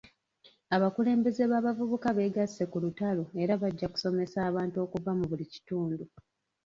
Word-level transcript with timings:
Abakulembeze 0.75 1.43
b'abavubuka 1.51 2.07
beegasse 2.17 2.63
ku 2.71 2.77
lutalo 2.83 3.23
era 3.43 3.53
bajja 3.61 3.87
kusomesa 3.93 4.37
abantu 4.49 4.77
okuva 4.85 5.11
mu 5.17 5.25
buli 5.29 5.45
kitundu. 5.53 6.03